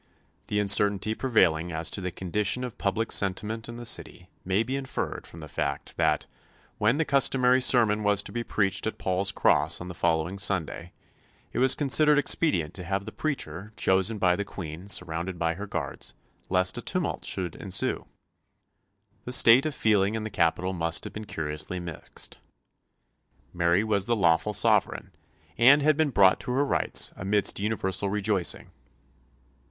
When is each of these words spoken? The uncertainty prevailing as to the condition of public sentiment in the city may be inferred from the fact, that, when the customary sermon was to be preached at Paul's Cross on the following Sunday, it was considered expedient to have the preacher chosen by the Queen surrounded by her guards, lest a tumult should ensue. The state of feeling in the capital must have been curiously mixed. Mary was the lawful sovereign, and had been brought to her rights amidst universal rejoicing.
The 0.47 0.59
uncertainty 0.59 1.13
prevailing 1.13 1.71
as 1.71 1.91
to 1.91 2.01
the 2.01 2.09
condition 2.09 2.63
of 2.63 2.79
public 2.79 3.11
sentiment 3.11 3.69
in 3.69 3.77
the 3.77 3.85
city 3.85 4.29
may 4.43 4.63
be 4.63 4.75
inferred 4.75 5.27
from 5.27 5.41
the 5.41 5.47
fact, 5.47 5.95
that, 5.95 6.25
when 6.79 6.97
the 6.97 7.05
customary 7.05 7.61
sermon 7.61 8.01
was 8.01 8.23
to 8.23 8.31
be 8.31 8.43
preached 8.43 8.87
at 8.87 8.97
Paul's 8.97 9.31
Cross 9.31 9.79
on 9.79 9.89
the 9.89 9.93
following 9.93 10.39
Sunday, 10.39 10.91
it 11.53 11.59
was 11.59 11.75
considered 11.75 12.17
expedient 12.17 12.73
to 12.73 12.83
have 12.83 13.05
the 13.05 13.11
preacher 13.11 13.73
chosen 13.77 14.17
by 14.17 14.35
the 14.35 14.43
Queen 14.43 14.87
surrounded 14.87 15.37
by 15.37 15.53
her 15.53 15.67
guards, 15.67 16.15
lest 16.49 16.79
a 16.79 16.81
tumult 16.81 17.23
should 17.23 17.55
ensue. 17.55 18.07
The 19.25 19.31
state 19.31 19.67
of 19.67 19.75
feeling 19.75 20.15
in 20.15 20.23
the 20.23 20.31
capital 20.31 20.73
must 20.73 21.03
have 21.03 21.13
been 21.13 21.25
curiously 21.25 21.79
mixed. 21.79 22.39
Mary 23.53 23.83
was 23.83 24.07
the 24.07 24.15
lawful 24.15 24.55
sovereign, 24.55 25.11
and 25.59 25.83
had 25.83 25.95
been 25.95 26.09
brought 26.09 26.39
to 26.39 26.51
her 26.53 26.65
rights 26.65 27.11
amidst 27.15 27.59
universal 27.59 28.09
rejoicing. 28.09 28.71